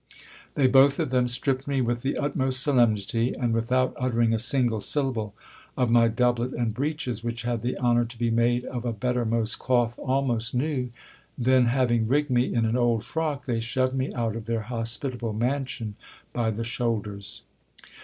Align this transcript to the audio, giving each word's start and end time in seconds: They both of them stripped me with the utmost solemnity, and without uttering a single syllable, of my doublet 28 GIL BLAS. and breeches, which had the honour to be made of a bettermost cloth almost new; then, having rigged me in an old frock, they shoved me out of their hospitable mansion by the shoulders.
They 0.55 0.65
both 0.65 0.97
of 0.99 1.11
them 1.11 1.27
stripped 1.27 1.67
me 1.67 1.79
with 1.79 2.01
the 2.01 2.17
utmost 2.17 2.61
solemnity, 2.63 3.35
and 3.35 3.53
without 3.53 3.95
uttering 3.99 4.33
a 4.33 4.39
single 4.39 4.81
syllable, 4.81 5.35
of 5.77 5.91
my 5.91 6.07
doublet 6.07 6.49
28 6.49 6.49
GIL 6.49 6.51
BLAS. 6.57 6.65
and 6.65 6.73
breeches, 6.73 7.23
which 7.23 7.41
had 7.43 7.61
the 7.61 7.77
honour 7.77 8.05
to 8.05 8.17
be 8.17 8.31
made 8.31 8.65
of 8.65 8.83
a 8.83 8.93
bettermost 8.93 9.59
cloth 9.59 9.99
almost 9.99 10.55
new; 10.55 10.89
then, 11.37 11.65
having 11.65 12.07
rigged 12.07 12.31
me 12.31 12.51
in 12.51 12.65
an 12.65 12.75
old 12.75 13.05
frock, 13.05 13.45
they 13.45 13.59
shoved 13.59 13.93
me 13.93 14.11
out 14.15 14.35
of 14.35 14.45
their 14.45 14.61
hospitable 14.61 15.33
mansion 15.33 15.95
by 16.33 16.49
the 16.49 16.63
shoulders. 16.63 17.43